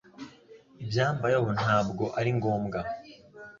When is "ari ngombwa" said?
2.19-2.79